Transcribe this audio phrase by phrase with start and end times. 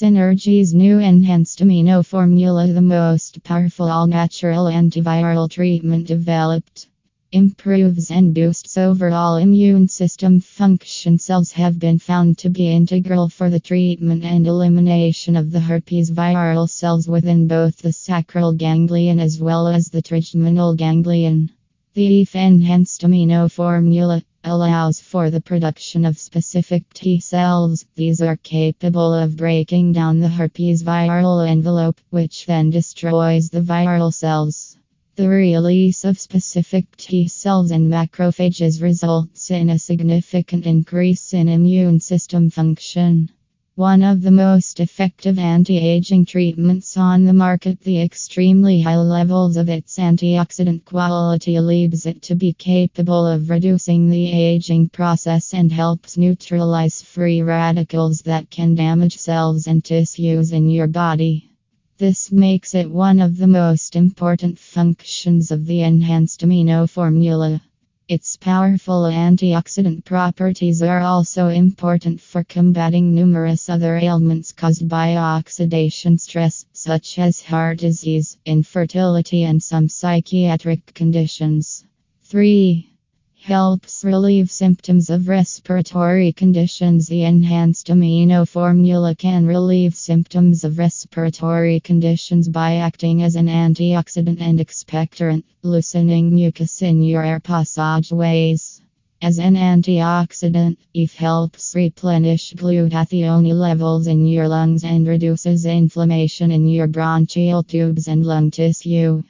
[0.00, 6.86] Synergy's new enhanced amino formula, the most powerful all natural antiviral treatment developed,
[7.32, 11.18] improves and boosts overall immune system function.
[11.18, 16.12] Cells have been found to be integral for the treatment and elimination of the herpes
[16.12, 21.50] viral cells within both the sacral ganglion as well as the trigeminal ganglion.
[21.94, 27.84] The ETH enhanced amino formula allows for the production of specific T cells.
[27.94, 34.12] These are capable of breaking down the herpes viral envelope, which then destroys the viral
[34.12, 34.78] cells.
[35.16, 42.00] The release of specific T cells and macrophages results in a significant increase in immune
[42.00, 43.30] system function.
[43.78, 49.56] One of the most effective anti aging treatments on the market, the extremely high levels
[49.56, 55.70] of its antioxidant quality leads it to be capable of reducing the aging process and
[55.70, 61.48] helps neutralize free radicals that can damage cells and tissues in your body.
[61.98, 67.62] This makes it one of the most important functions of the enhanced amino formula.
[68.08, 76.16] Its powerful antioxidant properties are also important for combating numerous other ailments caused by oxidation
[76.16, 81.84] stress, such as heart disease, infertility, and some psychiatric conditions.
[82.22, 82.87] 3
[83.40, 87.06] helps relieve symptoms of respiratory conditions.
[87.06, 94.40] The enhanced amino formula can relieve symptoms of respiratory conditions by acting as an antioxidant
[94.40, 98.82] and expectorant, loosening mucus in your air passageways.
[99.22, 106.68] As an antioxidant, it helps replenish glutathione levels in your lungs and reduces inflammation in
[106.68, 109.22] your bronchial tubes and lung tissue.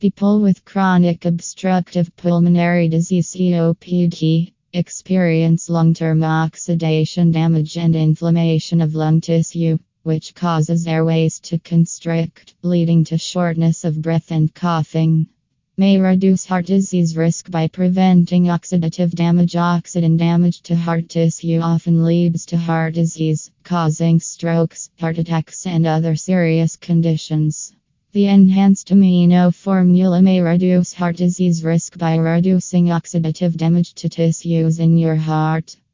[0.00, 8.94] People with chronic obstructive pulmonary disease COPD experience long term oxidation damage and inflammation of
[8.94, 15.26] lung tissue, which causes airways to constrict, leading to shortness of breath and coughing.
[15.76, 19.54] May reduce heart disease risk by preventing oxidative damage.
[19.54, 25.88] Oxidant damage to heart tissue often leads to heart disease, causing strokes, heart attacks, and
[25.88, 27.72] other serious conditions.
[28.12, 34.78] The enhanced amino formula may reduce heart disease risk by reducing oxidative damage to tissues
[34.78, 35.76] in your heart.